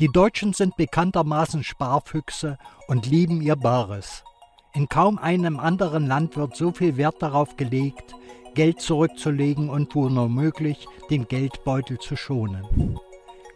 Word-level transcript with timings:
Die 0.00 0.08
Deutschen 0.08 0.54
sind 0.54 0.78
bekanntermaßen 0.78 1.62
Sparfüchse 1.62 2.56
und 2.88 3.04
lieben 3.04 3.42
ihr 3.42 3.54
Bares. 3.54 4.24
In 4.72 4.88
kaum 4.88 5.18
einem 5.18 5.60
anderen 5.60 6.06
Land 6.06 6.38
wird 6.38 6.56
so 6.56 6.72
viel 6.72 6.96
Wert 6.96 7.16
darauf 7.20 7.58
gelegt, 7.58 8.14
Geld 8.54 8.80
zurückzulegen 8.80 9.68
und 9.68 9.94
wo 9.94 10.08
nur 10.08 10.30
möglich 10.30 10.86
den 11.10 11.28
Geldbeutel 11.28 11.98
zu 11.98 12.16
schonen. 12.16 12.98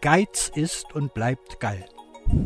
Geiz 0.03 0.53
ist 0.55 0.95
und 0.95 1.15
bleibt 1.15 1.61
geil. 1.61 1.87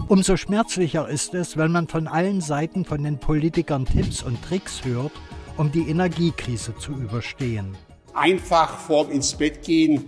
Umso 0.07 0.37
schmerzlicher 0.37 1.09
ist 1.09 1.35
es, 1.35 1.57
wenn 1.57 1.73
man 1.73 1.89
von 1.89 2.07
allen 2.07 2.41
Seiten 2.41 2.85
von 2.85 3.03
den 3.03 3.19
Politikern 3.19 3.85
Tipps 3.85 4.23
und 4.23 4.41
Tricks 4.45 4.85
hört, 4.85 5.13
um 5.57 5.73
die 5.73 5.91
Energiekrise 5.91 6.73
zu 6.77 6.93
überstehen. 6.93 7.77
Einfach 8.15 8.79
vorm 8.79 9.11
ins 9.11 9.35
Bett 9.35 9.65
gehen, 9.65 10.05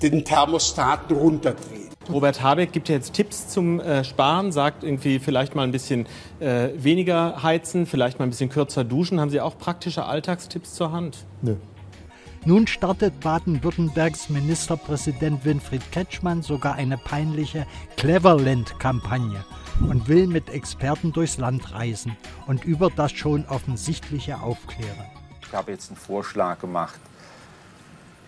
den 0.00 0.24
Thermostaten 0.24 1.14
runterdrehen. 1.14 1.93
Robert 2.10 2.42
Habeck 2.42 2.72
gibt 2.72 2.88
ja 2.88 2.96
jetzt 2.96 3.14
Tipps 3.14 3.48
zum 3.48 3.80
äh, 3.80 4.04
Sparen, 4.04 4.52
sagt 4.52 4.84
irgendwie 4.84 5.18
vielleicht 5.18 5.54
mal 5.54 5.62
ein 5.62 5.72
bisschen 5.72 6.06
äh, 6.38 6.68
weniger 6.76 7.42
heizen, 7.42 7.86
vielleicht 7.86 8.18
mal 8.18 8.26
ein 8.26 8.30
bisschen 8.30 8.50
kürzer 8.50 8.84
duschen. 8.84 9.20
Haben 9.20 9.30
Sie 9.30 9.40
auch 9.40 9.56
praktische 9.56 10.04
Alltagstipps 10.04 10.74
zur 10.74 10.92
Hand? 10.92 11.24
Nö. 11.40 11.56
Nun 12.44 12.66
startet 12.66 13.20
Baden-Württembergs 13.20 14.28
Ministerpräsident 14.28 15.46
Winfried 15.46 15.80
Kretschmann 15.92 16.42
sogar 16.42 16.74
eine 16.74 16.98
peinliche 16.98 17.66
Cleverland-Kampagne 17.96 19.42
und 19.88 20.06
will 20.08 20.26
mit 20.26 20.50
Experten 20.50 21.10
durchs 21.12 21.38
Land 21.38 21.72
reisen 21.72 22.18
und 22.46 22.66
über 22.66 22.90
das 22.90 23.12
schon 23.12 23.46
Offensichtliche 23.48 24.40
aufklären. 24.40 25.06
Ich 25.40 25.54
habe 25.54 25.72
jetzt 25.72 25.88
einen 25.88 25.96
Vorschlag 25.96 26.58
gemacht, 26.60 27.00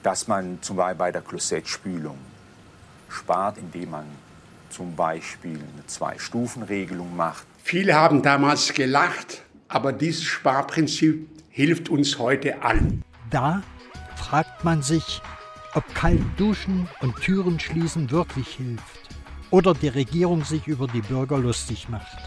dass 0.02 0.28
man 0.28 0.62
zum 0.62 0.76
Beispiel 0.76 0.96
bei 0.96 1.12
der 1.12 1.20
Klosettspülung 1.20 2.16
spart, 3.08 3.58
indem 3.58 3.90
man 3.90 4.04
zum 4.70 4.94
Beispiel 4.94 5.56
eine 5.56 5.86
Zwei-Stufen-Regelung 5.86 7.16
macht. 7.16 7.46
Viele 7.62 7.94
haben 7.94 8.22
damals 8.22 8.72
gelacht, 8.74 9.42
aber 9.68 9.92
dieses 9.92 10.24
Sparprinzip 10.24 11.28
hilft 11.50 11.88
uns 11.88 12.18
heute 12.18 12.62
allen. 12.62 13.02
Da 13.30 13.62
fragt 14.16 14.64
man 14.64 14.82
sich, 14.82 15.22
ob 15.74 15.94
kalt 15.94 16.22
duschen 16.36 16.88
und 17.00 17.16
Türen 17.16 17.60
schließen 17.60 18.10
wirklich 18.10 18.48
hilft 18.56 19.10
oder 19.50 19.74
die 19.74 19.88
Regierung 19.88 20.44
sich 20.44 20.66
über 20.66 20.86
die 20.86 21.00
Bürger 21.00 21.38
lustig 21.38 21.88
macht. 21.88 22.18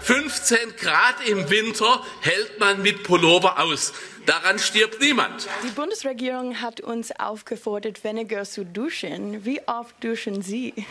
15 0.00 0.58
Grad 0.76 1.28
im 1.28 1.48
Winter 1.50 2.02
hält 2.20 2.58
man 2.58 2.82
mit 2.82 3.04
Pullover 3.04 3.60
aus. 3.60 3.92
Daran 4.26 4.58
stirbt 4.58 5.00
niemand. 5.00 5.48
Die 5.64 5.70
Bundesregierung 5.70 6.60
hat 6.60 6.80
uns 6.80 7.10
aufgefordert, 7.18 8.04
weniger 8.04 8.44
zu 8.44 8.64
duschen. 8.64 9.44
Wie 9.44 9.60
oft 9.66 9.94
duschen 10.02 10.42
Sie? 10.42 10.74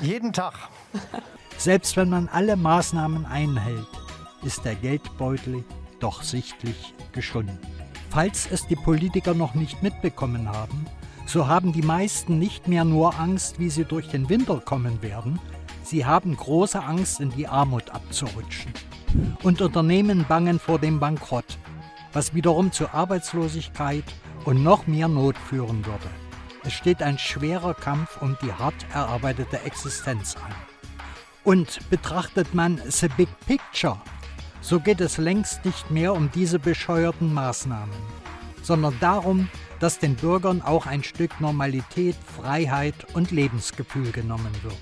Jeden 0.00 0.32
Tag. 0.32 0.54
Selbst 1.56 1.96
wenn 1.96 2.08
man 2.08 2.28
alle 2.28 2.56
Maßnahmen 2.56 3.26
einhält, 3.26 3.86
ist 4.44 4.64
der 4.64 4.74
Geldbeutel 4.74 5.64
doch 6.00 6.22
sichtlich 6.22 6.94
geschunden. 7.12 7.58
Falls 8.10 8.48
es 8.50 8.66
die 8.66 8.76
Politiker 8.76 9.34
noch 9.34 9.54
nicht 9.54 9.82
mitbekommen 9.82 10.48
haben, 10.48 10.86
so 11.26 11.46
haben 11.46 11.72
die 11.72 11.82
meisten 11.82 12.38
nicht 12.38 12.68
mehr 12.68 12.84
nur 12.84 13.18
Angst, 13.18 13.58
wie 13.58 13.68
sie 13.68 13.84
durch 13.84 14.08
den 14.08 14.28
Winter 14.28 14.62
kommen 14.64 15.02
werden, 15.02 15.38
sie 15.88 16.04
haben 16.04 16.36
große 16.36 16.82
Angst, 16.82 17.20
in 17.20 17.30
die 17.30 17.48
Armut 17.48 17.90
abzurutschen. 17.90 18.72
Und 19.42 19.62
Unternehmen 19.62 20.26
bangen 20.28 20.58
vor 20.58 20.78
dem 20.78 21.00
Bankrott, 21.00 21.58
was 22.12 22.34
wiederum 22.34 22.72
zu 22.72 22.92
Arbeitslosigkeit 22.92 24.04
und 24.44 24.62
noch 24.62 24.86
mehr 24.86 25.08
Not 25.08 25.36
führen 25.38 25.84
würde. 25.86 26.10
Es 26.64 26.72
steht 26.74 27.02
ein 27.02 27.18
schwerer 27.18 27.74
Kampf 27.74 28.20
um 28.20 28.36
die 28.42 28.52
hart 28.52 28.74
erarbeitete 28.92 29.60
Existenz 29.62 30.36
an. 30.36 30.54
Und 31.44 31.78
betrachtet 31.88 32.52
man 32.52 32.78
the 32.86 33.08
big 33.16 33.28
picture, 33.46 33.98
so 34.60 34.80
geht 34.80 35.00
es 35.00 35.16
längst 35.16 35.64
nicht 35.64 35.90
mehr 35.90 36.12
um 36.12 36.30
diese 36.30 36.58
bescheuerten 36.58 37.32
Maßnahmen, 37.32 37.94
sondern 38.62 38.94
darum, 39.00 39.48
dass 39.80 39.98
den 39.98 40.16
Bürgern 40.16 40.60
auch 40.60 40.84
ein 40.86 41.02
Stück 41.02 41.40
Normalität, 41.40 42.16
Freiheit 42.16 43.06
und 43.14 43.30
Lebensgefühl 43.30 44.10
genommen 44.12 44.52
wird. 44.62 44.76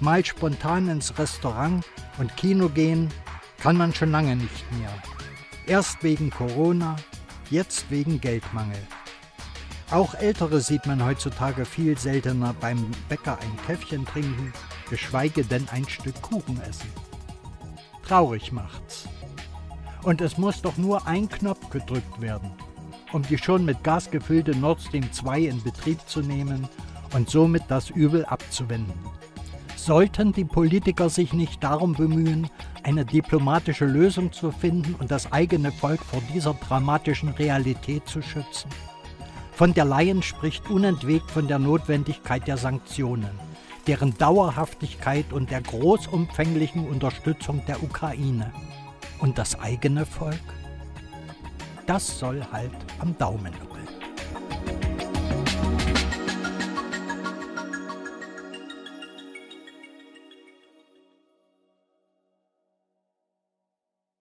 Mal 0.00 0.24
spontan 0.24 0.88
ins 0.88 1.18
Restaurant 1.18 1.84
und 2.18 2.36
Kino 2.36 2.68
gehen 2.68 3.08
kann 3.58 3.76
man 3.76 3.92
schon 3.92 4.12
lange 4.12 4.36
nicht 4.36 4.72
mehr. 4.78 4.90
Erst 5.66 6.02
wegen 6.04 6.30
Corona, 6.30 6.96
jetzt 7.50 7.90
wegen 7.90 8.20
Geldmangel. 8.20 8.78
Auch 9.90 10.14
Ältere 10.14 10.60
sieht 10.60 10.86
man 10.86 11.04
heutzutage 11.04 11.64
viel 11.64 11.98
seltener 11.98 12.54
beim 12.60 12.90
Bäcker 13.08 13.38
ein 13.40 13.66
Käffchen 13.66 14.04
trinken, 14.04 14.52
geschweige 14.88 15.44
denn 15.44 15.66
ein 15.72 15.88
Stück 15.88 16.20
Kuchen 16.22 16.60
essen. 16.60 16.90
Traurig 18.06 18.52
macht's. 18.52 19.08
Und 20.04 20.20
es 20.20 20.38
muss 20.38 20.62
doch 20.62 20.76
nur 20.76 21.06
ein 21.06 21.28
Knopf 21.28 21.70
gedrückt 21.70 22.20
werden, 22.20 22.52
um 23.12 23.22
die 23.22 23.38
schon 23.38 23.64
mit 23.64 23.82
Gas 23.82 24.10
gefüllte 24.10 24.56
Nord 24.56 24.80
Stream 24.80 25.12
2 25.12 25.40
in 25.40 25.62
Betrieb 25.62 26.00
zu 26.06 26.20
nehmen 26.20 26.68
und 27.14 27.28
somit 27.28 27.64
das 27.68 27.90
Übel 27.90 28.24
abzuwenden. 28.26 28.94
Sollten 29.78 30.32
die 30.32 30.44
Politiker 30.44 31.08
sich 31.08 31.32
nicht 31.32 31.62
darum 31.62 31.94
bemühen, 31.94 32.50
eine 32.82 33.04
diplomatische 33.04 33.86
Lösung 33.86 34.32
zu 34.32 34.50
finden 34.50 34.96
und 34.96 35.12
das 35.12 35.30
eigene 35.32 35.70
Volk 35.70 36.00
vor 36.04 36.20
dieser 36.34 36.52
dramatischen 36.54 37.28
Realität 37.28 38.06
zu 38.06 38.20
schützen? 38.20 38.68
Von 39.52 39.72
der 39.74 39.84
Leyen 39.84 40.20
spricht 40.22 40.68
unentwegt 40.68 41.30
von 41.30 41.46
der 41.46 41.60
Notwendigkeit 41.60 42.46
der 42.48 42.56
Sanktionen, 42.56 43.30
deren 43.86 44.18
Dauerhaftigkeit 44.18 45.32
und 45.32 45.52
der 45.52 45.62
großumfänglichen 45.62 46.86
Unterstützung 46.86 47.62
der 47.66 47.80
Ukraine. 47.80 48.52
Und 49.20 49.38
das 49.38 49.58
eigene 49.60 50.04
Volk? 50.04 50.42
Das 51.86 52.18
soll 52.18 52.44
halt 52.52 52.72
am 52.98 53.16
Daumen 53.16 53.52
liegen. 53.52 53.77